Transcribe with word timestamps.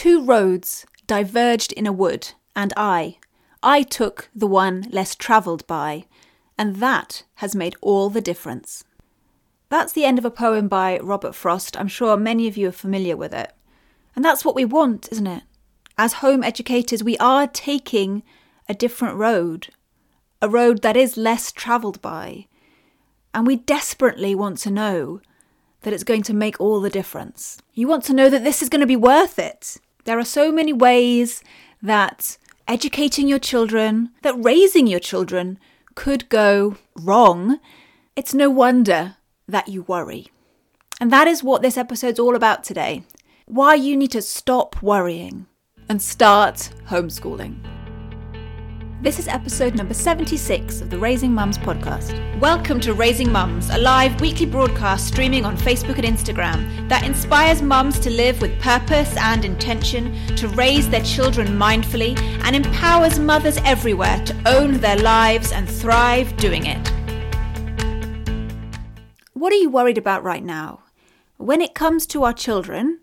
Two 0.00 0.22
roads 0.22 0.86
diverged 1.08 1.72
in 1.72 1.84
a 1.84 1.92
wood, 1.92 2.28
and 2.54 2.72
I, 2.76 3.18
I 3.64 3.82
took 3.82 4.30
the 4.32 4.46
one 4.46 4.86
less 4.92 5.16
travelled 5.16 5.66
by, 5.66 6.04
and 6.56 6.76
that 6.76 7.24
has 7.34 7.56
made 7.56 7.74
all 7.80 8.08
the 8.08 8.20
difference. 8.20 8.84
That's 9.70 9.92
the 9.92 10.04
end 10.04 10.16
of 10.16 10.24
a 10.24 10.30
poem 10.30 10.68
by 10.68 11.00
Robert 11.00 11.34
Frost. 11.34 11.76
I'm 11.76 11.88
sure 11.88 12.16
many 12.16 12.46
of 12.46 12.56
you 12.56 12.68
are 12.68 12.72
familiar 12.72 13.16
with 13.16 13.34
it. 13.34 13.52
And 14.14 14.24
that's 14.24 14.44
what 14.44 14.54
we 14.54 14.64
want, 14.64 15.08
isn't 15.10 15.26
it? 15.26 15.42
As 15.98 16.12
home 16.12 16.44
educators, 16.44 17.02
we 17.02 17.18
are 17.18 17.48
taking 17.48 18.22
a 18.68 18.74
different 18.74 19.16
road, 19.16 19.66
a 20.40 20.48
road 20.48 20.82
that 20.82 20.96
is 20.96 21.16
less 21.16 21.50
travelled 21.50 22.00
by. 22.00 22.46
And 23.34 23.48
we 23.48 23.56
desperately 23.56 24.36
want 24.36 24.58
to 24.58 24.70
know 24.70 25.22
that 25.82 25.92
it's 25.92 26.04
going 26.04 26.22
to 26.22 26.34
make 26.34 26.60
all 26.60 26.80
the 26.80 26.88
difference. 26.88 27.60
You 27.74 27.88
want 27.88 28.04
to 28.04 28.14
know 28.14 28.30
that 28.30 28.44
this 28.44 28.62
is 28.62 28.68
going 28.68 28.82
to 28.82 28.86
be 28.86 28.94
worth 28.94 29.40
it. 29.40 29.78
There 30.08 30.18
are 30.18 30.24
so 30.24 30.50
many 30.50 30.72
ways 30.72 31.44
that 31.82 32.38
educating 32.66 33.28
your 33.28 33.38
children, 33.38 34.08
that 34.22 34.42
raising 34.42 34.86
your 34.86 35.00
children 35.00 35.58
could 35.94 36.30
go 36.30 36.78
wrong. 36.96 37.60
It's 38.16 38.32
no 38.32 38.48
wonder 38.48 39.16
that 39.46 39.68
you 39.68 39.82
worry. 39.82 40.28
And 40.98 41.12
that 41.12 41.28
is 41.28 41.44
what 41.44 41.60
this 41.60 41.76
episode's 41.76 42.18
all 42.18 42.34
about 42.34 42.64
today. 42.64 43.02
Why 43.44 43.74
you 43.74 43.98
need 43.98 44.12
to 44.12 44.22
stop 44.22 44.82
worrying 44.82 45.44
and 45.90 46.00
start 46.00 46.70
homeschooling. 46.86 47.77
This 49.00 49.20
is 49.20 49.28
episode 49.28 49.76
number 49.76 49.94
76 49.94 50.80
of 50.80 50.90
the 50.90 50.98
Raising 50.98 51.32
Mums 51.32 51.56
podcast. 51.56 52.40
Welcome 52.40 52.80
to 52.80 52.94
Raising 52.94 53.30
Mums, 53.30 53.70
a 53.70 53.78
live 53.78 54.20
weekly 54.20 54.44
broadcast 54.44 55.06
streaming 55.06 55.44
on 55.44 55.56
Facebook 55.56 55.98
and 55.98 56.04
Instagram 56.04 56.88
that 56.88 57.04
inspires 57.04 57.62
mums 57.62 58.00
to 58.00 58.10
live 58.10 58.42
with 58.42 58.60
purpose 58.60 59.16
and 59.18 59.44
intention, 59.44 60.12
to 60.34 60.48
raise 60.48 60.90
their 60.90 61.04
children 61.04 61.46
mindfully, 61.46 62.18
and 62.42 62.56
empowers 62.56 63.20
mothers 63.20 63.58
everywhere 63.58 64.20
to 64.24 64.36
own 64.46 64.80
their 64.80 64.96
lives 64.96 65.52
and 65.52 65.68
thrive 65.70 66.36
doing 66.36 66.66
it. 66.66 66.92
What 69.32 69.52
are 69.52 69.58
you 69.58 69.70
worried 69.70 69.98
about 69.98 70.24
right 70.24 70.42
now? 70.42 70.80
When 71.36 71.60
it 71.60 71.76
comes 71.76 72.04
to 72.06 72.24
our 72.24 72.32
children, 72.32 72.98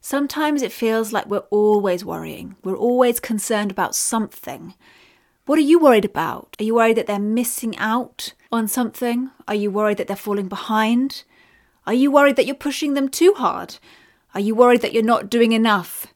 sometimes 0.00 0.62
it 0.62 0.70
feels 0.70 1.12
like 1.12 1.26
we're 1.26 1.38
always 1.50 2.04
worrying. 2.04 2.54
We're 2.62 2.76
always 2.76 3.18
concerned 3.18 3.72
about 3.72 3.96
something. 3.96 4.74
What 5.44 5.58
are 5.58 5.62
you 5.62 5.80
worried 5.80 6.04
about? 6.04 6.56
Are 6.60 6.64
you 6.64 6.76
worried 6.76 6.96
that 6.96 7.08
they're 7.08 7.18
missing 7.18 7.76
out 7.78 8.32
on 8.52 8.68
something? 8.68 9.30
Are 9.48 9.54
you 9.54 9.72
worried 9.72 9.96
that 9.96 10.06
they're 10.06 10.16
falling 10.16 10.48
behind? 10.48 11.24
Are 11.84 11.94
you 11.94 12.12
worried 12.12 12.36
that 12.36 12.46
you're 12.46 12.54
pushing 12.54 12.94
them 12.94 13.08
too 13.08 13.34
hard? 13.36 13.76
Are 14.34 14.40
you 14.40 14.54
worried 14.54 14.82
that 14.82 14.92
you're 14.92 15.02
not 15.02 15.28
doing 15.28 15.52
enough? 15.52 16.06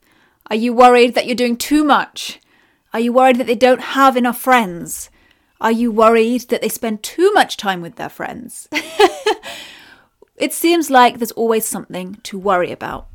Are 0.48 0.56
you 0.56 0.72
worried 0.72 1.14
that 1.14 1.26
you're 1.26 1.34
doing 1.34 1.56
too 1.56 1.82
much? 1.82 2.40
Are 2.92 3.00
you 3.00 3.12
worried 3.12 3.36
that 3.38 3.48
they 3.48 3.56
don't 3.56 3.80
have 3.80 4.16
enough 4.16 4.40
friends? 4.40 5.10
Are 5.60 5.72
you 5.72 5.90
worried 5.90 6.42
that 6.42 6.62
they 6.62 6.68
spend 6.68 7.02
too 7.02 7.32
much 7.32 7.56
time 7.56 7.82
with 7.82 7.96
their 7.96 8.08
friends? 8.08 8.68
it 10.36 10.52
seems 10.52 10.88
like 10.88 11.18
there's 11.18 11.32
always 11.32 11.66
something 11.66 12.20
to 12.22 12.38
worry 12.38 12.70
about. 12.70 13.08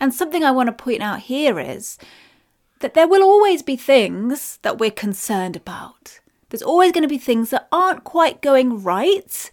And 0.00 0.14
something 0.14 0.44
I 0.44 0.52
want 0.52 0.68
to 0.68 0.84
point 0.84 1.02
out 1.02 1.20
here 1.20 1.58
is 1.58 1.98
that 2.80 2.94
there 2.94 3.08
will 3.08 3.22
always 3.22 3.62
be 3.62 3.76
things 3.76 4.58
that 4.62 4.78
we're 4.78 4.90
concerned 4.90 5.56
about. 5.56 6.20
There's 6.48 6.62
always 6.62 6.92
going 6.92 7.02
to 7.02 7.08
be 7.08 7.18
things 7.18 7.50
that 7.50 7.68
aren't 7.70 8.04
quite 8.04 8.40
going 8.40 8.82
right 8.82 9.50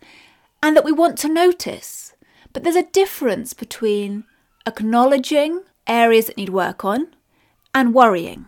and 0.63 0.75
that 0.75 0.85
we 0.85 0.91
want 0.91 1.17
to 1.19 1.29
notice. 1.29 2.13
But 2.53 2.63
there's 2.63 2.75
a 2.75 2.83
difference 2.83 3.53
between 3.53 4.23
acknowledging 4.65 5.63
areas 5.87 6.27
that 6.27 6.37
need 6.37 6.49
work 6.49 6.85
on 6.85 7.07
and 7.73 7.93
worrying. 7.93 8.45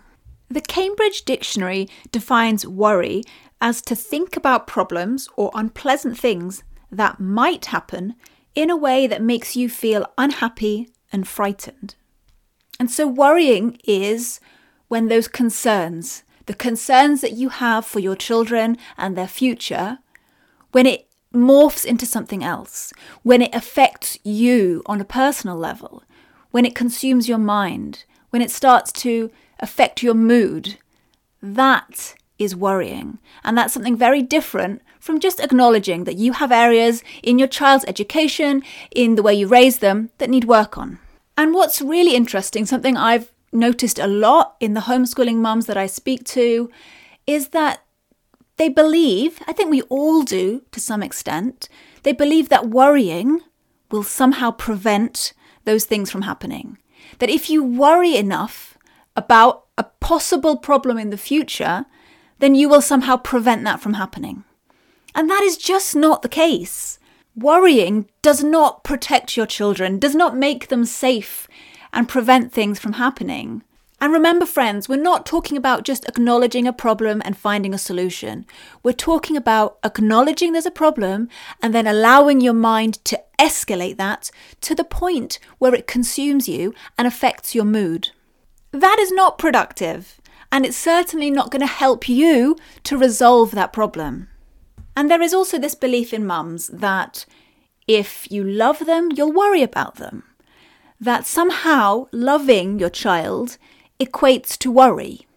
The 0.49 0.61
Cambridge 0.61 1.25
Dictionary 1.25 1.89
defines 2.11 2.65
worry 2.65 3.23
as 3.59 3.81
to 3.81 3.95
think 3.95 4.37
about 4.37 4.67
problems 4.67 5.27
or 5.35 5.51
unpleasant 5.53 6.17
things 6.17 6.63
that 6.89 7.19
might 7.19 7.65
happen 7.65 8.15
in 8.55 8.69
a 8.69 8.77
way 8.77 9.07
that 9.07 9.21
makes 9.21 9.55
you 9.55 9.69
feel 9.69 10.05
unhappy 10.17 10.89
and 11.11 11.27
frightened. 11.27 11.95
And 12.79 12.89
so 12.89 13.07
worrying 13.07 13.77
is 13.83 14.39
when 14.87 15.07
those 15.07 15.27
concerns, 15.27 16.23
the 16.45 16.53
concerns 16.53 17.21
that 17.21 17.33
you 17.33 17.49
have 17.49 17.85
for 17.85 17.99
your 17.99 18.15
children 18.15 18.77
and 18.97 19.15
their 19.15 19.27
future, 19.27 19.99
when 20.71 20.85
it 20.85 21.07
morphs 21.33 21.85
into 21.85 22.05
something 22.05 22.43
else, 22.43 22.93
when 23.23 23.41
it 23.41 23.53
affects 23.53 24.17
you 24.23 24.81
on 24.85 25.01
a 25.01 25.05
personal 25.05 25.57
level, 25.57 26.03
when 26.51 26.65
it 26.65 26.75
consumes 26.75 27.27
your 27.27 27.37
mind, 27.37 28.05
when 28.29 28.41
it 28.41 28.51
starts 28.51 28.91
to 28.91 29.29
affect 29.59 30.03
your 30.03 30.13
mood, 30.13 30.77
that 31.41 32.15
is 32.39 32.55
worrying. 32.55 33.19
And 33.43 33.57
that's 33.57 33.73
something 33.73 33.95
very 33.95 34.21
different 34.21 34.81
from 34.99 35.19
just 35.19 35.39
acknowledging 35.39 36.03
that 36.03 36.17
you 36.17 36.33
have 36.33 36.51
areas 36.51 37.03
in 37.23 37.39
your 37.39 37.47
child's 37.47 37.85
education, 37.87 38.63
in 38.91 39.15
the 39.15 39.23
way 39.23 39.33
you 39.33 39.47
raise 39.47 39.79
them, 39.79 40.09
that 40.17 40.29
need 40.29 40.45
work 40.45 40.77
on. 40.77 40.99
And 41.37 41.53
what's 41.53 41.81
really 41.81 42.15
interesting, 42.15 42.65
something 42.65 42.97
I've 42.97 43.31
noticed 43.51 43.99
a 43.99 44.07
lot 44.07 44.55
in 44.59 44.73
the 44.73 44.81
homeschooling 44.81 45.37
mums 45.37 45.65
that 45.65 45.77
I 45.77 45.87
speak 45.87 46.23
to 46.25 46.69
is 47.25 47.49
that 47.49 47.83
they 48.57 48.69
believe, 48.69 49.39
I 49.47 49.53
think 49.53 49.69
we 49.69 49.81
all 49.83 50.23
do 50.23 50.63
to 50.71 50.79
some 50.79 51.03
extent, 51.03 51.69
they 52.03 52.13
believe 52.13 52.49
that 52.49 52.69
worrying 52.69 53.41
will 53.91 54.03
somehow 54.03 54.51
prevent 54.51 55.33
those 55.65 55.85
things 55.85 56.11
from 56.11 56.23
happening. 56.23 56.77
That 57.19 57.29
if 57.29 57.49
you 57.49 57.63
worry 57.63 58.15
enough 58.15 58.77
about 59.15 59.65
a 59.77 59.83
possible 59.83 60.57
problem 60.57 60.97
in 60.97 61.09
the 61.09 61.17
future, 61.17 61.85
then 62.39 62.55
you 62.55 62.67
will 62.67 62.81
somehow 62.81 63.17
prevent 63.17 63.63
that 63.63 63.79
from 63.79 63.93
happening. 63.93 64.43
And 65.15 65.29
that 65.29 65.41
is 65.41 65.57
just 65.57 65.95
not 65.95 66.21
the 66.21 66.29
case. 66.29 66.99
Worrying 67.35 68.09
does 68.21 68.43
not 68.43 68.83
protect 68.83 69.37
your 69.37 69.45
children, 69.45 69.99
does 69.99 70.15
not 70.15 70.35
make 70.35 70.67
them 70.67 70.85
safe 70.85 71.47
and 71.93 72.09
prevent 72.09 72.51
things 72.51 72.79
from 72.79 72.93
happening. 72.93 73.63
And 73.99 74.13
remember, 74.13 74.45
friends, 74.45 74.87
we're 74.87 74.97
not 74.97 75.25
talking 75.25 75.57
about 75.57 75.83
just 75.83 76.07
acknowledging 76.07 76.67
a 76.67 76.73
problem 76.73 77.21
and 77.25 77.35
finding 77.35 77.73
a 77.73 77.79
solution. 77.79 78.45
We're 78.83 78.91
talking 78.91 79.35
about 79.35 79.79
acknowledging 79.83 80.53
there's 80.53 80.67
a 80.67 80.71
problem 80.71 81.29
and 81.63 81.73
then 81.73 81.87
allowing 81.87 82.39
your 82.39 82.53
mind 82.53 83.03
to 83.05 83.19
escalate 83.39 83.97
that 83.97 84.29
to 84.61 84.75
the 84.75 84.83
point 84.83 85.39
where 85.57 85.73
it 85.73 85.87
consumes 85.87 86.47
you 86.47 86.75
and 86.95 87.07
affects 87.07 87.55
your 87.55 87.65
mood. 87.65 88.11
That 88.71 88.99
is 88.99 89.11
not 89.11 89.39
productive, 89.39 90.21
and 90.51 90.63
it's 90.63 90.77
certainly 90.77 91.31
not 91.31 91.49
going 91.49 91.61
to 91.61 91.67
help 91.67 92.07
you 92.07 92.55
to 92.83 92.97
resolve 92.97 93.51
that 93.51 93.73
problem. 93.73 94.27
And 94.95 95.09
there 95.09 95.21
is 95.21 95.33
also 95.33 95.57
this 95.57 95.75
belief 95.75 96.13
in 96.13 96.25
mums 96.25 96.67
that 96.67 97.25
if 97.87 98.31
you 98.31 98.43
love 98.43 98.85
them, 98.85 99.09
you'll 99.15 99.31
worry 99.31 99.63
about 99.63 99.95
them 99.95 100.23
that 100.99 101.25
somehow 101.25 102.07
loving 102.11 102.79
your 102.79 102.89
child 102.89 103.57
equates 103.99 104.57
to 104.57 104.71
worry. 104.71 105.27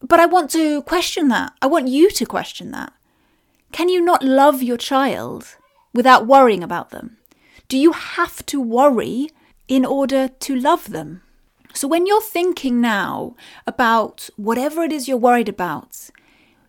But 0.00 0.20
I 0.20 0.26
want 0.26 0.50
to 0.50 0.82
question 0.82 1.28
that. 1.28 1.52
I 1.62 1.66
want 1.66 1.88
you 1.88 2.10
to 2.10 2.26
question 2.26 2.70
that. 2.72 2.92
Can 3.72 3.88
you 3.88 4.00
not 4.00 4.22
love 4.22 4.62
your 4.62 4.76
child 4.76 5.56
without 5.92 6.26
worrying 6.26 6.62
about 6.62 6.90
them? 6.90 7.16
Do 7.68 7.78
you 7.78 7.92
have 7.92 8.44
to 8.46 8.60
worry 8.60 9.30
in 9.66 9.84
order 9.84 10.28
to 10.28 10.54
love 10.54 10.90
them? 10.90 11.22
So, 11.72 11.88
when 11.88 12.06
you're 12.06 12.22
thinking 12.22 12.80
now 12.80 13.34
about 13.66 14.28
whatever 14.36 14.84
it 14.84 14.92
is 14.92 15.08
you're 15.08 15.16
worried 15.16 15.48
about, 15.48 16.10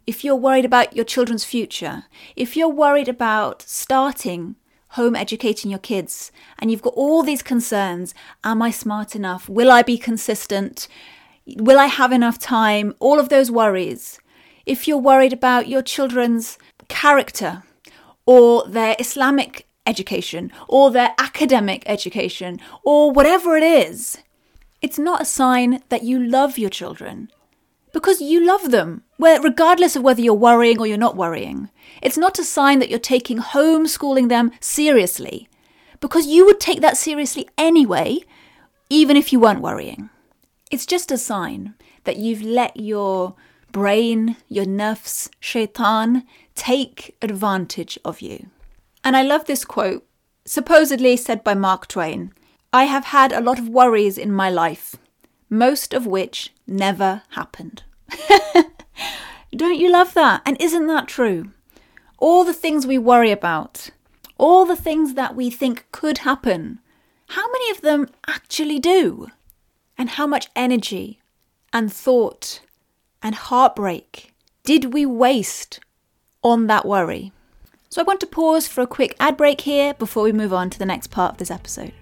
if 0.08 0.24
you're 0.24 0.36
worried 0.36 0.66
about 0.66 0.96
your 0.96 1.06
children's 1.06 1.46
future, 1.46 2.06
if 2.36 2.58
you're 2.58 2.70
worried 2.70 3.08
about 3.08 3.62
starting 3.62 4.56
home 4.90 5.16
educating 5.16 5.69
your 5.69 5.79
kids 5.79 6.31
and 6.59 6.72
you've 6.72 6.81
got 6.81 6.94
all 6.96 7.23
these 7.23 7.44
concerns 7.44 8.13
am 8.44 8.62
I 8.62 8.72
smart 8.72 9.16
enough? 9.16 9.50
Will 9.50 9.72
I 9.72 9.81
be 9.81 9.97
consistent? 9.97 10.88
Will 11.57 11.79
I 11.79 11.85
have 11.87 12.11
enough 12.11 12.40
time? 12.40 12.96
All 12.99 13.20
of 13.20 13.29
those 13.29 13.52
worries. 13.52 14.20
If 14.66 14.87
you're 14.87 14.97
worried 14.97 15.34
about 15.34 15.67
your 15.67 15.82
children's 15.82 16.58
character 16.87 17.64
or 18.26 18.67
their 18.67 18.96
Islamic 18.99 19.67
education 19.85 20.52
or 20.67 20.90
their 20.90 21.14
academic 21.20 21.84
education 21.85 22.59
or 22.84 23.11
whatever 23.11 23.55
it 23.55 23.64
is, 23.64 24.17
it's 24.81 24.99
not 24.99 25.22
a 25.22 25.26
sign 25.26 25.81
that 25.90 26.03
you 26.03 26.20
love 26.20 26.58
your 26.58 26.70
children 26.70 27.29
because 27.93 28.22
you 28.22 28.46
love 28.46 28.72
them, 28.72 29.03
where, 29.17 29.41
regardless 29.41 29.96
of 29.96 30.03
whether 30.03 30.22
you're 30.22 30.34
worrying 30.34 30.79
or 30.79 30.88
you're 30.88 30.97
not 30.97 31.16
worrying. 31.16 31.70
It's 32.02 32.17
not 32.17 32.40
a 32.40 32.44
sign 32.44 32.79
that 32.79 32.90
you're 32.90 33.00
taking 33.00 33.40
homeschooling 33.40 34.29
them 34.29 34.52
seriously, 34.59 35.47
because 36.00 36.28
you 36.28 36.46
would 36.46 36.59
take 36.59 36.82
that 36.82 36.97
seriously 36.97 37.47
anyway, 37.58 38.20
even 38.90 39.17
if 39.17 39.32
you 39.32 39.40
weren't 39.40 39.62
worrying. 39.62 40.09
It's 40.72 40.85
just 40.85 41.12
a 41.12 41.17
sign 41.17 41.76
that 42.03 42.17
you've 42.17 42.41
let 42.41 42.78
your 42.78 43.35
brain, 43.72 44.38
your 44.47 44.66
nafs, 44.66 45.29
shaitan, 45.40 46.23
take 46.56 47.16
advantage 47.22 47.97
of 48.06 48.22
you. 48.22 48.47
And 49.03 49.16
I 49.16 49.22
love 49.22 49.46
this 49.46 49.66
quote, 49.66 50.06
supposedly 50.46 51.17
said 51.17 51.44
by 51.44 51.53
Mark 51.53 51.88
Twain 51.88 52.34
I 52.73 52.85
have 52.85 53.06
had 53.06 53.32
a 53.32 53.41
lot 53.41 53.58
of 53.58 53.70
worries 53.70 54.17
in 54.17 54.32
my 54.32 54.50
life, 54.50 54.97
most 55.50 55.94
of 55.94 56.06
which 56.06 56.53
never 56.67 57.23
happened. 57.29 57.84
Don't 59.56 59.80
you 59.80 59.92
love 59.92 60.14
that? 60.14 60.42
And 60.46 60.59
isn't 60.59 60.88
that 60.88 61.08
true? 61.08 61.52
All 62.18 62.44
the 62.44 62.53
things 62.53 62.86
we 62.86 62.97
worry 62.97 63.32
about, 63.32 63.90
all 64.38 64.66
the 64.66 64.76
things 64.76 65.14
that 65.14 65.36
we 65.36 65.50
think 65.50 65.86
could 65.92 66.20
happen, 66.20 66.80
how 67.30 67.50
many 67.52 67.72
of 67.72 67.82
them 67.82 68.09
actually 68.28 68.80
do? 68.80 69.28
And 69.97 70.09
how 70.09 70.28
much 70.28 70.50
energy 70.56 71.20
and 71.72 71.92
thought 71.92 72.62
and 73.22 73.34
heartbreak 73.34 74.34
did 74.64 74.94
we 74.94 75.06
waste 75.06 75.80
on 76.44 76.68
that 76.68 76.86
worry? 76.86 77.32
So 77.90 78.02
I 78.02 78.03
want 78.03 78.20
to 78.20 78.28
pause 78.28 78.68
for 78.68 78.82
a 78.82 78.88
quick 78.88 79.16
ad 79.22 79.38
break 79.38 79.62
here 79.62 79.94
before 79.94 80.24
we 80.24 80.34
move 80.34 80.52
on 80.52 80.70
to 80.70 80.80
the 80.80 80.86
next 80.86 81.08
part 81.08 81.32
of 81.32 81.38
this 81.38 81.52
episode. 81.52 81.94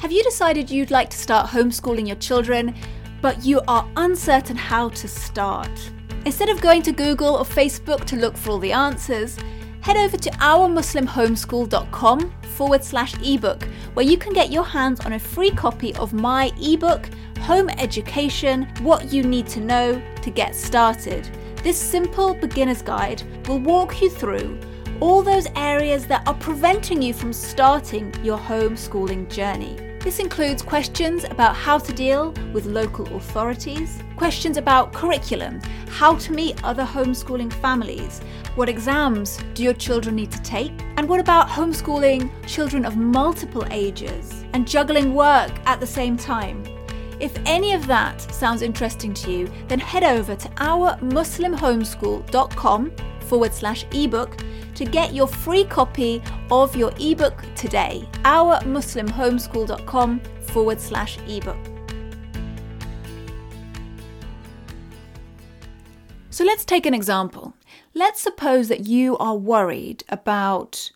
Have 0.00 0.12
you 0.12 0.22
decided 0.22 0.70
you'd 0.70 0.90
like 0.90 1.08
to 1.10 1.16
start 1.16 1.50
homeschooling 1.50 2.06
your 2.06 2.16
children, 2.16 2.74
but 3.20 3.44
you 3.44 3.60
are 3.68 3.88
uncertain 3.96 4.56
how 4.56 4.88
to 4.90 5.08
start? 5.08 5.90
Instead 6.24 6.48
of 6.48 6.60
going 6.60 6.82
to 6.82 6.92
Google 6.92 7.36
or 7.36 7.44
Facebook 7.44 8.04
to 8.06 8.16
look 8.16 8.36
for 8.36 8.50
all 8.50 8.58
the 8.58 8.72
answers, 8.72 9.38
head 9.80 9.96
over 9.96 10.16
to 10.16 10.30
ourmuslimhomeschool.com 10.30 12.32
forward 12.56 12.82
slash 12.82 13.14
ebook, 13.22 13.62
where 13.94 14.04
you 14.04 14.18
can 14.18 14.32
get 14.32 14.50
your 14.50 14.64
hands 14.64 14.98
on 15.00 15.12
a 15.12 15.18
free 15.18 15.50
copy 15.50 15.94
of 15.94 16.12
my 16.12 16.50
ebook, 16.60 17.08
Home 17.40 17.68
Education 17.70 18.64
What 18.82 19.12
You 19.12 19.22
Need 19.22 19.46
to 19.48 19.60
Know 19.60 20.02
to 20.22 20.30
Get 20.30 20.56
Started. 20.56 21.28
This 21.62 21.78
simple 21.78 22.34
beginner's 22.34 22.82
guide 22.82 23.22
will 23.46 23.60
walk 23.60 24.02
you 24.02 24.10
through 24.10 24.58
all 25.00 25.22
those 25.22 25.46
areas 25.54 26.06
that 26.06 26.26
are 26.26 26.34
preventing 26.34 27.02
you 27.02 27.12
from 27.12 27.32
starting 27.32 28.12
your 28.24 28.38
homeschooling 28.38 29.28
journey. 29.28 29.85
This 30.06 30.20
includes 30.20 30.62
questions 30.62 31.24
about 31.24 31.56
how 31.56 31.78
to 31.78 31.92
deal 31.92 32.30
with 32.52 32.66
local 32.66 33.12
authorities, 33.16 34.00
questions 34.14 34.56
about 34.56 34.92
curriculum, 34.92 35.60
how 35.88 36.14
to 36.18 36.32
meet 36.32 36.62
other 36.62 36.84
homeschooling 36.84 37.52
families, 37.54 38.20
what 38.54 38.68
exams 38.68 39.40
do 39.54 39.64
your 39.64 39.72
children 39.72 40.14
need 40.14 40.30
to 40.30 40.40
take, 40.42 40.70
and 40.96 41.08
what 41.08 41.18
about 41.18 41.48
homeschooling 41.48 42.30
children 42.46 42.84
of 42.84 42.96
multiple 42.96 43.66
ages 43.72 44.44
and 44.52 44.68
juggling 44.68 45.12
work 45.12 45.50
at 45.66 45.80
the 45.80 45.86
same 45.88 46.16
time. 46.16 46.62
If 47.18 47.36
any 47.44 47.72
of 47.72 47.88
that 47.88 48.20
sounds 48.32 48.62
interesting 48.62 49.12
to 49.12 49.32
you, 49.32 49.50
then 49.66 49.80
head 49.80 50.04
over 50.04 50.36
to 50.36 50.48
ourmuslimhomeschool.com 50.50 52.92
forward 53.22 53.52
slash 53.52 53.84
ebook 53.90 54.36
to 54.76 54.84
get 54.84 55.12
your 55.14 55.26
free 55.26 55.64
copy 55.64 56.22
of 56.50 56.76
your 56.76 56.92
ebook 57.00 57.42
today. 57.54 58.08
Ourmuslimhomeschool.com 58.22 60.20
forward 60.42 60.80
slash 60.80 61.18
ebook. 61.26 61.56
So 66.30 66.44
let's 66.44 66.64
take 66.64 66.86
an 66.86 66.94
example. 66.94 67.54
Let's 67.94 68.20
suppose 68.20 68.68
that 68.68 68.86
you 68.86 69.16
are 69.16 69.36
worried 69.36 70.04
about 70.10 70.90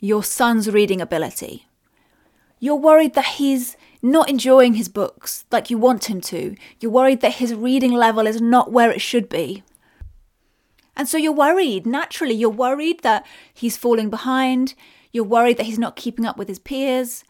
your 0.00 0.24
son's 0.24 0.68
reading 0.68 1.00
ability. 1.00 1.68
You're 2.58 2.74
worried 2.74 3.14
that 3.14 3.36
he's 3.36 3.76
not 4.02 4.28
enjoying 4.28 4.74
his 4.74 4.88
books 4.88 5.44
like 5.52 5.70
you 5.70 5.78
want 5.78 6.10
him 6.10 6.20
to. 6.22 6.56
You're 6.80 6.90
worried 6.90 7.20
that 7.20 7.34
his 7.34 7.54
reading 7.54 7.92
level 7.92 8.26
is 8.26 8.40
not 8.40 8.72
where 8.72 8.90
it 8.90 9.00
should 9.00 9.28
be. 9.28 9.62
And 10.96 11.08
so 11.08 11.16
you're 11.16 11.32
worried, 11.32 11.86
naturally, 11.86 12.34
you're 12.34 12.50
worried 12.50 13.02
that 13.02 13.26
he's 13.52 13.76
falling 13.76 14.10
behind. 14.10 14.74
You're 15.12 15.24
worried 15.24 15.56
that 15.56 15.66
he's 15.66 15.78
not 15.78 15.96
keeping 15.96 16.24
up 16.24 16.36
with 16.36 16.48
his 16.48 16.58
peers. 16.58 17.24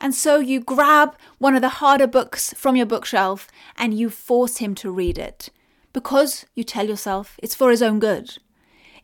And 0.00 0.14
so 0.14 0.38
you 0.38 0.60
grab 0.60 1.16
one 1.38 1.54
of 1.54 1.62
the 1.62 1.68
harder 1.80 2.06
books 2.06 2.52
from 2.54 2.76
your 2.76 2.86
bookshelf 2.86 3.48
and 3.76 3.94
you 3.94 4.10
force 4.10 4.58
him 4.58 4.74
to 4.76 4.90
read 4.90 5.18
it 5.18 5.50
because 5.92 6.44
you 6.54 6.64
tell 6.64 6.86
yourself 6.86 7.36
it's 7.42 7.54
for 7.54 7.70
his 7.70 7.82
own 7.82 7.98
good. 7.98 8.36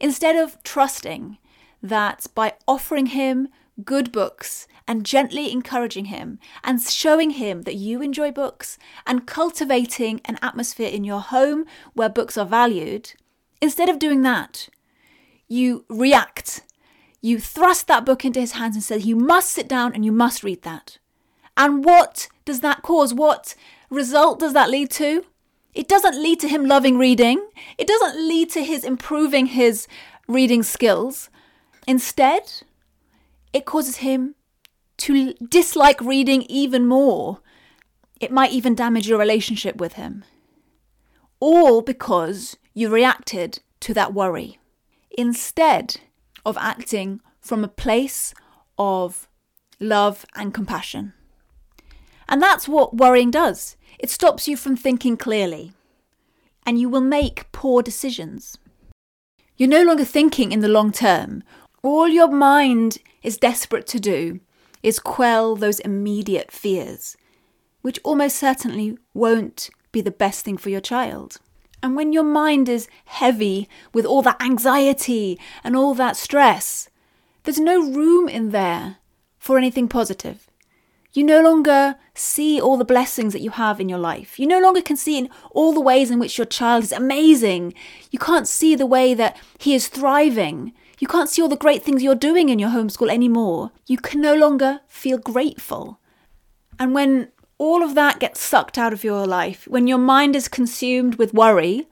Instead 0.00 0.36
of 0.36 0.62
trusting 0.62 1.38
that 1.82 2.26
by 2.34 2.54
offering 2.68 3.06
him 3.06 3.48
good 3.84 4.12
books 4.12 4.66
and 4.86 5.06
gently 5.06 5.50
encouraging 5.50 6.06
him 6.06 6.38
and 6.62 6.80
showing 6.82 7.30
him 7.30 7.62
that 7.62 7.76
you 7.76 8.02
enjoy 8.02 8.30
books 8.30 8.78
and 9.06 9.26
cultivating 9.26 10.20
an 10.26 10.38
atmosphere 10.42 10.88
in 10.88 11.04
your 11.04 11.20
home 11.20 11.64
where 11.94 12.08
books 12.08 12.36
are 12.36 12.46
valued, 12.46 13.14
instead 13.62 13.88
of 13.88 13.98
doing 13.98 14.20
that, 14.22 14.68
you 15.48 15.86
react. 15.88 16.62
You 17.22 17.38
thrust 17.38 17.86
that 17.86 18.04
book 18.04 18.24
into 18.24 18.40
his 18.40 18.52
hands 18.52 18.74
and 18.74 18.82
say, 18.82 18.98
You 18.98 19.16
must 19.16 19.50
sit 19.50 19.68
down 19.68 19.94
and 19.94 20.04
you 20.04 20.12
must 20.12 20.42
read 20.42 20.62
that. 20.62 20.98
And 21.56 21.84
what 21.84 22.28
does 22.44 22.60
that 22.60 22.82
cause? 22.82 23.14
What 23.14 23.54
result 23.88 24.40
does 24.40 24.52
that 24.52 24.70
lead 24.70 24.90
to? 24.92 25.24
It 25.72 25.88
doesn't 25.88 26.20
lead 26.20 26.40
to 26.40 26.48
him 26.48 26.66
loving 26.66 26.98
reading. 26.98 27.46
It 27.78 27.86
doesn't 27.86 28.28
lead 28.28 28.50
to 28.50 28.64
his 28.64 28.84
improving 28.84 29.46
his 29.46 29.86
reading 30.26 30.62
skills. 30.62 31.30
Instead, 31.86 32.62
it 33.52 33.64
causes 33.64 33.98
him 33.98 34.34
to 34.98 35.34
dislike 35.34 36.00
reading 36.00 36.42
even 36.42 36.86
more. 36.86 37.40
It 38.20 38.32
might 38.32 38.52
even 38.52 38.74
damage 38.74 39.08
your 39.08 39.18
relationship 39.18 39.76
with 39.76 39.94
him. 39.94 40.24
All 41.40 41.82
because 41.82 42.56
you 42.74 42.88
reacted 42.88 43.60
to 43.80 43.94
that 43.94 44.14
worry 44.14 44.58
instead 45.10 46.00
of 46.44 46.56
acting 46.58 47.20
from 47.40 47.62
a 47.64 47.68
place 47.68 48.34
of 48.78 49.28
love 49.78 50.24
and 50.34 50.54
compassion. 50.54 51.12
And 52.28 52.40
that's 52.40 52.68
what 52.68 52.96
worrying 52.96 53.30
does 53.30 53.76
it 53.98 54.10
stops 54.10 54.48
you 54.48 54.56
from 54.56 54.74
thinking 54.76 55.16
clearly, 55.16 55.72
and 56.66 56.80
you 56.80 56.88
will 56.88 57.02
make 57.02 57.50
poor 57.52 57.82
decisions. 57.82 58.58
You're 59.56 59.68
no 59.68 59.84
longer 59.84 60.04
thinking 60.04 60.50
in 60.50 60.60
the 60.60 60.68
long 60.68 60.90
term. 60.90 61.44
All 61.82 62.08
your 62.08 62.28
mind 62.28 62.98
is 63.22 63.36
desperate 63.36 63.86
to 63.88 64.00
do 64.00 64.40
is 64.82 64.98
quell 64.98 65.54
those 65.54 65.78
immediate 65.80 66.50
fears, 66.50 67.16
which 67.82 68.00
almost 68.02 68.36
certainly 68.36 68.98
won't 69.14 69.70
be 69.92 70.00
the 70.00 70.10
best 70.10 70.44
thing 70.44 70.56
for 70.56 70.70
your 70.70 70.80
child. 70.80 71.38
And 71.82 71.96
when 71.96 72.12
your 72.12 72.22
mind 72.22 72.68
is 72.68 72.88
heavy 73.06 73.68
with 73.92 74.06
all 74.06 74.22
that 74.22 74.40
anxiety 74.40 75.38
and 75.64 75.76
all 75.76 75.94
that 75.94 76.16
stress, 76.16 76.88
there's 77.42 77.58
no 77.58 77.80
room 77.80 78.28
in 78.28 78.50
there 78.50 78.98
for 79.38 79.58
anything 79.58 79.88
positive. 79.88 80.48
You 81.12 81.24
no 81.24 81.42
longer 81.42 81.96
see 82.14 82.60
all 82.60 82.76
the 82.76 82.84
blessings 82.84 83.32
that 83.32 83.42
you 83.42 83.50
have 83.50 83.80
in 83.80 83.88
your 83.88 83.98
life. 83.98 84.38
You 84.38 84.46
no 84.46 84.60
longer 84.60 84.80
can 84.80 84.96
see 84.96 85.18
in 85.18 85.28
all 85.50 85.72
the 85.72 85.80
ways 85.80 86.10
in 86.10 86.18
which 86.18 86.38
your 86.38 86.46
child 86.46 86.84
is 86.84 86.92
amazing. 86.92 87.74
You 88.10 88.18
can't 88.18 88.48
see 88.48 88.74
the 88.74 88.86
way 88.86 89.12
that 89.12 89.36
he 89.58 89.74
is 89.74 89.88
thriving. 89.88 90.72
You 91.00 91.08
can't 91.08 91.28
see 91.28 91.42
all 91.42 91.48
the 91.48 91.56
great 91.56 91.82
things 91.82 92.02
you're 92.02 92.14
doing 92.14 92.48
in 92.48 92.60
your 92.60 92.70
homeschool 92.70 93.10
anymore. 93.10 93.72
You 93.86 93.98
can 93.98 94.20
no 94.20 94.34
longer 94.34 94.80
feel 94.86 95.18
grateful. 95.18 95.98
And 96.78 96.94
when 96.94 97.31
all 97.62 97.84
of 97.84 97.94
that 97.94 98.18
gets 98.18 98.40
sucked 98.40 98.76
out 98.76 98.92
of 98.92 99.04
your 99.04 99.24
life, 99.24 99.68
when 99.68 99.86
your 99.86 99.96
mind 99.96 100.34
is 100.34 100.48
consumed 100.48 101.14
with 101.14 101.32
worry, 101.32 101.86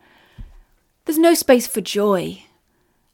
there's 1.05 1.17
no 1.17 1.33
space 1.33 1.69
for 1.69 1.81
joy. 1.81 2.43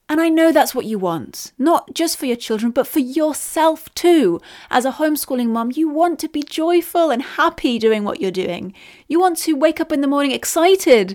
And 0.08 0.22
I 0.22 0.30
know 0.30 0.52
that's 0.52 0.74
what 0.74 0.86
you 0.86 0.98
want, 0.98 1.52
not 1.58 1.92
just 1.92 2.16
for 2.16 2.24
your 2.24 2.36
children, 2.36 2.72
but 2.72 2.86
for 2.86 3.00
yourself 3.00 3.94
too. 3.94 4.40
As 4.70 4.86
a 4.86 4.92
homeschooling 4.92 5.48
mum, 5.48 5.72
you 5.74 5.90
want 5.90 6.18
to 6.20 6.30
be 6.30 6.42
joyful 6.42 7.10
and 7.10 7.20
happy 7.20 7.78
doing 7.78 8.04
what 8.04 8.22
you're 8.22 8.30
doing. 8.30 8.72
You 9.06 9.20
want 9.20 9.36
to 9.40 9.52
wake 9.52 9.78
up 9.78 9.92
in 9.92 10.00
the 10.00 10.06
morning 10.06 10.32
excited. 10.32 11.14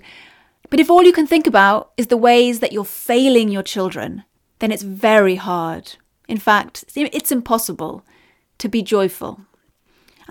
But 0.69 0.79
if 0.79 0.91
all 0.91 1.01
you 1.01 1.11
can 1.11 1.25
think 1.25 1.47
about 1.47 1.91
is 1.97 2.07
the 2.07 2.17
ways 2.17 2.59
that 2.59 2.71
you're 2.71 2.85
failing 2.85 3.49
your 3.49 3.63
children, 3.63 4.25
then 4.59 4.71
it's 4.71 4.83
very 4.83 5.37
hard. 5.37 5.95
In 6.27 6.37
fact, 6.37 6.85
it's 6.95 7.31
impossible 7.31 8.05
to 8.59 8.69
be 8.69 8.83
joyful. 8.83 9.41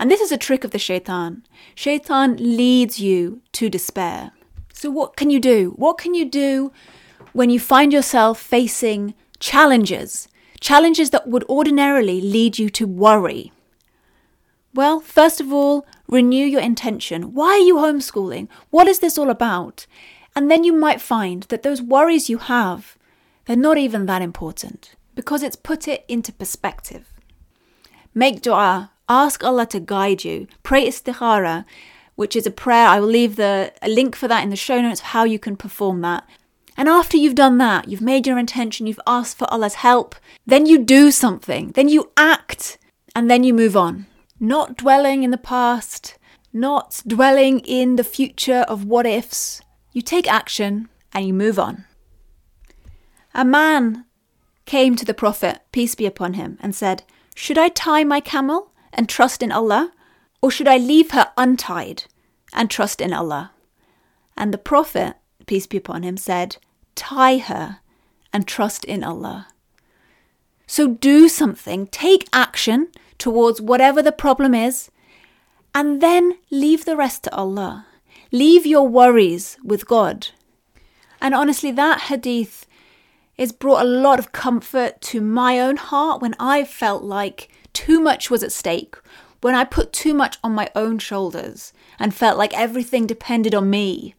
And 0.01 0.09
this 0.09 0.19
is 0.19 0.31
a 0.31 0.37
trick 0.37 0.63
of 0.63 0.71
the 0.71 0.79
shaitan. 0.79 1.45
Shaitan 1.75 2.35
leads 2.37 2.99
you 2.99 3.43
to 3.51 3.69
despair. 3.69 4.31
So, 4.73 4.89
what 4.89 5.15
can 5.15 5.29
you 5.29 5.39
do? 5.39 5.73
What 5.75 5.99
can 5.99 6.15
you 6.15 6.25
do 6.25 6.71
when 7.33 7.51
you 7.51 7.59
find 7.59 7.93
yourself 7.93 8.41
facing 8.41 9.13
challenges? 9.39 10.27
Challenges 10.59 11.11
that 11.11 11.27
would 11.27 11.43
ordinarily 11.43 12.19
lead 12.19 12.57
you 12.57 12.67
to 12.71 12.87
worry. 12.87 13.51
Well, 14.73 15.01
first 15.01 15.39
of 15.39 15.53
all, 15.53 15.85
renew 16.07 16.47
your 16.47 16.61
intention. 16.61 17.35
Why 17.35 17.49
are 17.49 17.59
you 17.59 17.75
homeschooling? 17.75 18.47
What 18.71 18.87
is 18.87 18.99
this 18.99 19.19
all 19.19 19.29
about? 19.29 19.85
And 20.35 20.49
then 20.49 20.63
you 20.63 20.73
might 20.73 20.99
find 20.99 21.43
that 21.43 21.61
those 21.61 21.81
worries 21.81 22.27
you 22.27 22.39
have 22.39 22.97
they're 23.45 23.55
not 23.55 23.77
even 23.77 24.07
that 24.07 24.21
important 24.23 24.95
because 25.13 25.43
it's 25.43 25.55
put 25.55 25.87
it 25.87 26.05
into 26.07 26.31
perspective. 26.31 27.13
Make 28.15 28.41
dua, 28.41 28.91
ask 29.11 29.43
Allah 29.43 29.65
to 29.67 29.79
guide 29.79 30.23
you, 30.23 30.47
pray 30.63 30.87
istikhara, 30.87 31.65
which 32.15 32.35
is 32.35 32.47
a 32.47 32.51
prayer. 32.51 32.87
I 32.87 32.99
will 32.99 33.07
leave 33.07 33.35
the 33.35 33.73
a 33.81 33.89
link 33.89 34.15
for 34.15 34.27
that 34.27 34.43
in 34.43 34.49
the 34.49 34.55
show 34.55 34.81
notes 34.81 35.01
of 35.01 35.07
how 35.07 35.23
you 35.23 35.39
can 35.39 35.55
perform 35.55 36.01
that. 36.01 36.23
And 36.77 36.87
after 36.87 37.17
you've 37.17 37.35
done 37.35 37.57
that, 37.57 37.87
you've 37.89 38.01
made 38.01 38.25
your 38.25 38.39
intention, 38.39 38.87
you've 38.87 38.99
asked 39.05 39.37
for 39.37 39.51
Allah's 39.53 39.75
help, 39.75 40.15
then 40.45 40.65
you 40.65 40.77
do 40.79 41.11
something, 41.11 41.71
then 41.71 41.89
you 41.89 42.11
act, 42.15 42.77
and 43.15 43.29
then 43.29 43.43
you 43.43 43.53
move 43.53 43.75
on. 43.75 44.07
not 44.39 44.75
dwelling 44.75 45.21
in 45.21 45.29
the 45.29 45.37
past, 45.37 46.17
not 46.51 47.03
dwelling 47.05 47.59
in 47.59 47.95
the 47.95 48.03
future 48.03 48.65
of 48.67 48.83
what 48.85 49.05
ifs. 49.05 49.61
You 49.93 50.01
take 50.01 50.27
action 50.27 50.89
and 51.13 51.27
you 51.27 51.33
move 51.33 51.59
on. 51.59 51.85
A 53.35 53.45
man 53.45 54.05
came 54.65 54.95
to 54.95 55.05
the 55.05 55.13
Prophet, 55.13 55.61
peace 55.71 55.93
be 55.93 56.07
upon 56.07 56.33
him, 56.33 56.57
and 56.59 56.73
said, 56.75 57.03
Should 57.35 57.59
I 57.59 57.69
tie 57.69 58.03
my 58.03 58.19
camel 58.19 58.70
and 58.93 59.07
trust 59.07 59.41
in 59.41 59.51
Allah, 59.51 59.91
or 60.41 60.51
should 60.51 60.67
I 60.67 60.77
leave 60.77 61.11
her 61.11 61.31
untied 61.37 62.05
and 62.53 62.69
trust 62.69 63.01
in 63.01 63.13
Allah? 63.13 63.51
And 64.35 64.53
the 64.53 64.57
Prophet, 64.57 65.15
peace 65.45 65.67
be 65.67 65.77
upon 65.77 66.03
him, 66.03 66.17
said, 66.17 66.57
Tie 66.95 67.37
her 67.37 67.79
and 68.33 68.47
trust 68.47 68.85
in 68.85 69.03
Allah. 69.03 69.47
So 70.67 70.87
do 70.87 71.27
something, 71.27 71.87
take 71.87 72.29
action 72.33 72.87
towards 73.17 73.61
whatever 73.61 74.01
the 74.01 74.11
problem 74.11 74.53
is, 74.53 74.89
and 75.75 76.01
then 76.01 76.37
leave 76.49 76.85
the 76.85 76.97
rest 76.97 77.23
to 77.23 77.35
Allah. 77.35 77.85
Leave 78.31 78.65
your 78.65 78.87
worries 78.87 79.57
with 79.63 79.85
God. 79.85 80.29
And 81.21 81.35
honestly, 81.35 81.71
that 81.71 82.01
hadith 82.01 82.65
has 83.37 83.51
brought 83.51 83.81
a 83.81 83.89
lot 83.89 84.19
of 84.19 84.31
comfort 84.31 85.01
to 85.01 85.21
my 85.21 85.59
own 85.59 85.77
heart 85.77 86.21
when 86.21 86.35
I 86.39 86.63
felt 86.63 87.03
like 87.03 87.49
too 87.73 87.99
much 87.99 88.29
was 88.29 88.43
at 88.43 88.51
stake, 88.51 88.95
when 89.41 89.55
I 89.55 89.63
put 89.63 89.91
too 89.91 90.13
much 90.13 90.37
on 90.43 90.53
my 90.53 90.69
own 90.75 90.99
shoulders 90.99 91.73
and 91.97 92.13
felt 92.13 92.37
like 92.37 92.53
everything 92.53 93.07
depended 93.07 93.55
on 93.55 93.69
me, 93.69 94.15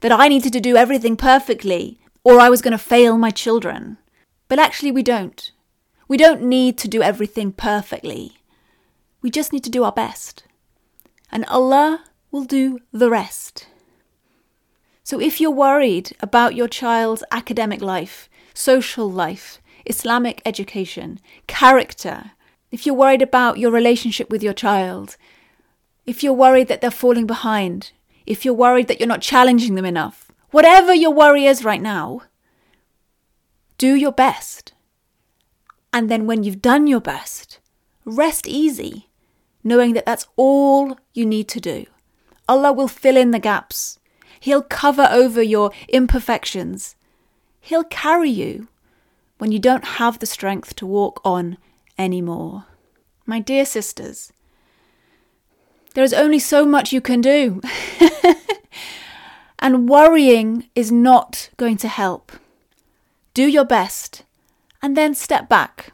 that 0.00 0.12
I 0.12 0.28
needed 0.28 0.52
to 0.52 0.60
do 0.60 0.76
everything 0.76 1.16
perfectly 1.16 2.00
or 2.24 2.38
I 2.38 2.50
was 2.50 2.62
going 2.62 2.72
to 2.72 2.78
fail 2.78 3.18
my 3.18 3.30
children. 3.30 3.98
But 4.48 4.58
actually, 4.58 4.92
we 4.92 5.02
don't. 5.02 5.50
We 6.08 6.16
don't 6.16 6.42
need 6.42 6.76
to 6.78 6.88
do 6.88 7.02
everything 7.02 7.52
perfectly. 7.52 8.38
We 9.22 9.30
just 9.30 9.52
need 9.52 9.64
to 9.64 9.70
do 9.70 9.84
our 9.84 9.92
best. 9.92 10.44
And 11.30 11.44
Allah 11.46 12.04
will 12.30 12.44
do 12.44 12.78
the 12.92 13.08
rest. 13.08 13.68
So 15.04 15.20
if 15.20 15.40
you're 15.40 15.50
worried 15.50 16.14
about 16.20 16.54
your 16.54 16.68
child's 16.68 17.24
academic 17.30 17.80
life, 17.80 18.28
social 18.54 19.10
life, 19.10 19.60
Islamic 19.86 20.42
education, 20.44 21.18
character, 21.46 22.32
if 22.72 22.86
you're 22.86 22.94
worried 22.94 23.22
about 23.22 23.58
your 23.58 23.70
relationship 23.70 24.30
with 24.30 24.42
your 24.42 24.54
child, 24.54 25.16
if 26.06 26.24
you're 26.24 26.32
worried 26.32 26.68
that 26.68 26.80
they're 26.80 26.90
falling 26.90 27.26
behind, 27.26 27.92
if 28.26 28.44
you're 28.44 28.54
worried 28.54 28.88
that 28.88 28.98
you're 28.98 29.06
not 29.06 29.20
challenging 29.20 29.74
them 29.74 29.84
enough, 29.84 30.32
whatever 30.50 30.94
your 30.94 31.12
worry 31.12 31.44
is 31.44 31.64
right 31.64 31.82
now, 31.82 32.22
do 33.76 33.94
your 33.94 34.10
best. 34.10 34.72
And 35.92 36.10
then 36.10 36.26
when 36.26 36.42
you've 36.42 36.62
done 36.62 36.86
your 36.86 37.00
best, 37.00 37.60
rest 38.06 38.48
easy, 38.48 39.10
knowing 39.62 39.92
that 39.92 40.06
that's 40.06 40.26
all 40.36 40.98
you 41.12 41.26
need 41.26 41.48
to 41.48 41.60
do. 41.60 41.84
Allah 42.48 42.72
will 42.72 42.88
fill 42.88 43.18
in 43.18 43.32
the 43.32 43.38
gaps. 43.38 43.98
He'll 44.40 44.62
cover 44.62 45.08
over 45.10 45.42
your 45.42 45.70
imperfections. 45.88 46.96
He'll 47.60 47.84
carry 47.84 48.30
you 48.30 48.68
when 49.36 49.52
you 49.52 49.58
don't 49.58 49.84
have 49.84 50.18
the 50.18 50.26
strength 50.26 50.74
to 50.76 50.86
walk 50.86 51.20
on 51.22 51.58
anymore. 51.98 52.66
My 53.26 53.40
dear 53.40 53.64
sisters, 53.64 54.32
there 55.94 56.04
is 56.04 56.12
only 56.12 56.38
so 56.38 56.64
much 56.64 56.92
you 56.92 57.00
can 57.00 57.20
do. 57.20 57.60
and 59.58 59.88
worrying 59.88 60.68
is 60.74 60.90
not 60.90 61.50
going 61.56 61.76
to 61.78 61.88
help. 61.88 62.32
Do 63.34 63.46
your 63.46 63.64
best 63.64 64.24
and 64.82 64.96
then 64.96 65.14
step 65.14 65.48
back. 65.48 65.92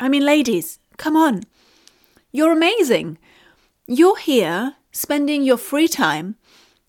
I 0.00 0.08
mean, 0.08 0.24
ladies, 0.24 0.78
come 0.96 1.16
on. 1.16 1.42
You're 2.32 2.52
amazing. 2.52 3.18
You're 3.86 4.18
here 4.18 4.76
spending 4.90 5.42
your 5.42 5.58
free 5.58 5.88
time 5.88 6.36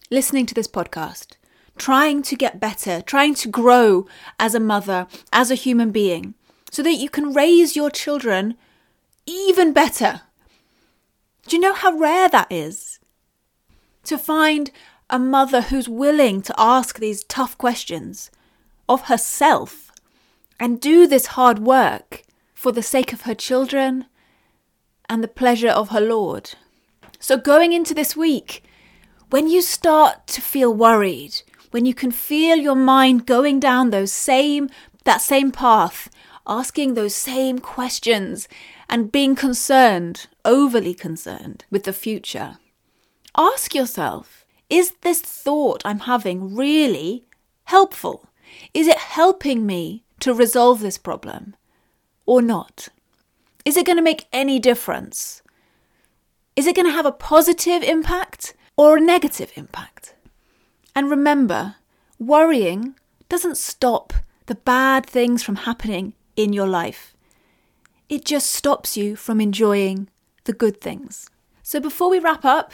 listening 0.09 0.45
to 0.45 0.53
this 0.53 0.67
podcast, 0.67 1.33
trying 1.77 2.21
to 2.23 2.35
get 2.35 2.59
better, 2.59 3.01
trying 3.01 3.35
to 3.35 3.49
grow 3.49 4.07
as 4.39 4.55
a 4.55 4.59
mother, 4.59 5.07
as 5.33 5.51
a 5.51 5.55
human 5.55 5.91
being, 5.91 6.35
so 6.75 6.83
that 6.83 6.95
you 6.95 7.07
can 7.09 7.31
raise 7.31 7.77
your 7.77 7.89
children 7.89 8.53
even 9.25 9.71
better. 9.71 10.23
Do 11.47 11.55
you 11.55 11.61
know 11.61 11.73
how 11.73 11.97
rare 11.97 12.27
that 12.27 12.51
is? 12.51 12.99
To 14.03 14.17
find 14.17 14.71
a 15.09 15.17
mother 15.17 15.61
who's 15.61 15.87
willing 15.87 16.41
to 16.41 16.53
ask 16.57 16.99
these 16.99 17.23
tough 17.23 17.57
questions 17.57 18.29
of 18.89 19.03
herself 19.03 19.89
and 20.59 20.81
do 20.81 21.07
this 21.07 21.27
hard 21.37 21.59
work 21.59 22.23
for 22.53 22.73
the 22.73 22.83
sake 22.83 23.13
of 23.13 23.21
her 23.21 23.35
children 23.35 24.07
and 25.07 25.23
the 25.23 25.29
pleasure 25.29 25.69
of 25.69 25.91
her 25.91 26.01
Lord. 26.01 26.55
So, 27.21 27.37
going 27.37 27.71
into 27.71 27.93
this 27.93 28.17
week, 28.17 28.65
when 29.29 29.47
you 29.47 29.61
start 29.61 30.27
to 30.27 30.41
feel 30.41 30.73
worried, 30.73 31.41
when 31.71 31.85
you 31.85 31.93
can 31.93 32.11
feel 32.11 32.57
your 32.57 32.75
mind 32.75 33.25
going 33.25 33.61
down 33.61 33.91
those 33.91 34.11
same 34.11 34.69
that 35.05 35.21
same 35.21 35.51
path, 35.51 36.09
asking 36.47 36.93
those 36.93 37.15
same 37.15 37.59
questions 37.59 38.47
and 38.89 39.11
being 39.11 39.35
concerned, 39.35 40.27
overly 40.43 40.93
concerned 40.93 41.65
with 41.69 41.83
the 41.83 41.93
future, 41.93 42.57
ask 43.37 43.73
yourself, 43.73 44.45
is 44.69 44.93
this 45.01 45.21
thought 45.21 45.81
I'm 45.85 45.99
having 45.99 46.55
really 46.55 47.25
helpful? 47.65 48.29
Is 48.73 48.87
it 48.87 48.97
helping 48.97 49.65
me 49.65 50.03
to 50.19 50.33
resolve 50.33 50.79
this 50.79 50.97
problem 50.97 51.55
or 52.25 52.41
not? 52.41 52.89
Is 53.63 53.77
it 53.77 53.85
going 53.85 53.97
to 53.97 54.03
make 54.03 54.27
any 54.31 54.59
difference? 54.59 55.41
Is 56.55 56.67
it 56.67 56.75
going 56.75 56.85
to 56.85 56.91
have 56.91 57.05
a 57.05 57.11
positive 57.11 57.83
impact 57.83 58.53
or 58.77 58.97
a 58.97 59.01
negative 59.01 59.51
impact? 59.55 60.15
And 60.95 61.09
remember, 61.09 61.75
worrying 62.19 62.95
doesn't 63.27 63.57
stop 63.57 64.13
the 64.45 64.55
bad 64.55 65.05
things 65.05 65.43
from 65.43 65.57
happening 65.57 66.13
in 66.35 66.53
your 66.53 66.67
life. 66.67 67.15
It 68.09 68.25
just 68.25 68.51
stops 68.51 68.95
you 68.95 69.15
from 69.15 69.41
enjoying 69.41 70.09
the 70.43 70.53
good 70.53 70.79
things. 70.79 71.29
So 71.63 71.79
before 71.79 72.09
we 72.09 72.19
wrap 72.19 72.45
up, 72.45 72.73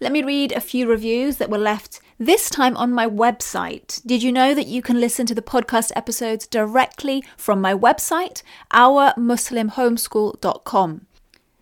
let 0.00 0.10
me 0.10 0.24
read 0.24 0.50
a 0.50 0.60
few 0.60 0.88
reviews 0.88 1.36
that 1.36 1.50
were 1.50 1.58
left 1.58 2.00
this 2.18 2.50
time 2.50 2.76
on 2.76 2.92
my 2.92 3.06
website. 3.06 4.04
Did 4.04 4.20
you 4.22 4.32
know 4.32 4.54
that 4.54 4.66
you 4.66 4.82
can 4.82 4.98
listen 4.98 5.26
to 5.26 5.34
the 5.34 5.42
podcast 5.42 5.92
episodes 5.94 6.48
directly 6.48 7.22
from 7.36 7.60
my 7.60 7.72
website, 7.72 8.42
ourmuslimhomeschool.com? 8.72 11.06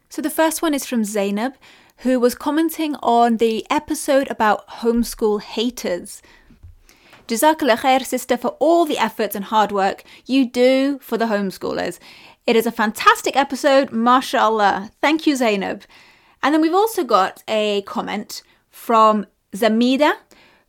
So 0.09 0.23
the 0.23 0.31
first 0.31 0.63
one 0.63 0.73
is 0.73 0.87
from 0.87 1.05
Zainab, 1.05 1.57
who 1.99 2.19
was 2.19 2.35
commenting 2.35 2.97
on 3.03 3.37
the 3.37 3.67
episode 3.71 4.31
about 4.31 4.67
homeschool 4.69 5.43
haters. 5.43 6.23
Jazakallah 7.31 7.79
khair, 7.79 8.05
sister, 8.05 8.37
for 8.37 8.57
all 8.59 8.85
the 8.85 8.99
efforts 8.99 9.37
and 9.37 9.45
hard 9.45 9.71
work 9.71 10.03
you 10.27 10.45
do 10.45 10.99
for 11.01 11.17
the 11.17 11.27
homeschoolers. 11.27 12.01
It 12.45 12.57
is 12.57 12.67
a 12.67 12.73
fantastic 12.73 13.37
episode, 13.37 13.93
mashallah. 13.93 14.91
Thank 15.01 15.29
you, 15.29 15.37
Zainab. 15.37 15.85
And 16.43 16.53
then 16.53 16.61
we've 16.61 16.75
also 16.75 17.05
got 17.05 17.45
a 17.47 17.83
comment 17.83 18.43
from 18.69 19.27
Zamida, 19.53 20.15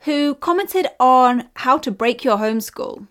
who 0.02 0.36
commented 0.36 0.86
on 1.00 1.50
how 1.56 1.80
to 1.80 1.90
break 1.90 2.24
your 2.24 2.38
homeschool. 2.38 3.08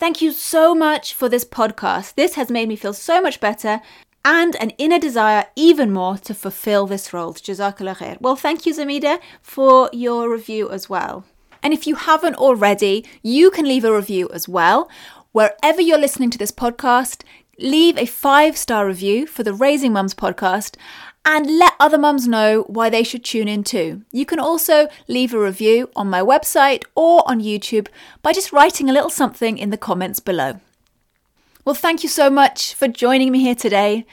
Thank 0.00 0.20
you 0.20 0.32
so 0.32 0.74
much 0.74 1.14
for 1.14 1.28
this 1.28 1.44
podcast. 1.44 2.16
This 2.16 2.34
has 2.34 2.50
made 2.50 2.66
me 2.68 2.74
feel 2.74 2.94
so 2.94 3.20
much 3.20 3.38
better 3.38 3.80
and 4.24 4.56
an 4.56 4.70
inner 4.70 4.98
desire 4.98 5.46
even 5.54 5.92
more 5.92 6.18
to 6.18 6.34
fulfill 6.34 6.88
this 6.88 7.12
role. 7.12 7.32
Jazakallah 7.32 7.98
khair. 7.98 8.20
Well, 8.20 8.34
thank 8.34 8.66
you, 8.66 8.74
Zamida, 8.74 9.20
for 9.40 9.88
your 9.92 10.28
review 10.28 10.68
as 10.68 10.88
well. 10.88 11.24
And 11.62 11.72
if 11.72 11.86
you 11.86 11.94
haven't 11.94 12.36
already, 12.36 13.04
you 13.22 13.50
can 13.50 13.66
leave 13.66 13.84
a 13.84 13.94
review 13.94 14.28
as 14.32 14.48
well. 14.48 14.90
Wherever 15.32 15.80
you're 15.80 15.98
listening 15.98 16.30
to 16.30 16.38
this 16.38 16.52
podcast, 16.52 17.22
leave 17.58 17.98
a 17.98 18.06
five 18.06 18.56
star 18.56 18.86
review 18.86 19.26
for 19.26 19.42
the 19.42 19.52
Raising 19.52 19.92
Mums 19.92 20.14
podcast 20.14 20.76
and 21.24 21.58
let 21.58 21.74
other 21.78 21.98
mums 21.98 22.26
know 22.26 22.62
why 22.68 22.88
they 22.88 23.02
should 23.02 23.24
tune 23.24 23.48
in 23.48 23.62
too. 23.62 24.02
You 24.10 24.24
can 24.24 24.38
also 24.40 24.88
leave 25.08 25.34
a 25.34 25.38
review 25.38 25.90
on 25.94 26.08
my 26.08 26.20
website 26.20 26.84
or 26.94 27.22
on 27.28 27.40
YouTube 27.40 27.88
by 28.22 28.32
just 28.32 28.52
writing 28.52 28.88
a 28.88 28.92
little 28.92 29.10
something 29.10 29.58
in 29.58 29.70
the 29.70 29.76
comments 29.76 30.20
below. 30.20 30.60
Well, 31.64 31.74
thank 31.74 32.02
you 32.02 32.08
so 32.08 32.30
much 32.30 32.72
for 32.72 32.88
joining 32.88 33.30
me 33.30 33.40
here 33.40 33.54
today. 33.54 34.06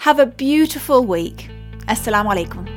Have 0.00 0.18
a 0.18 0.26
beautiful 0.26 1.04
week. 1.04 1.48
Assalamu 1.86 2.34
alaikum. 2.34 2.73